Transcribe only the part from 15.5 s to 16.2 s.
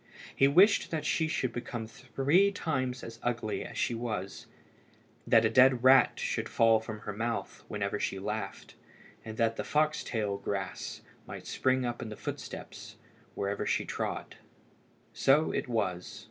it was.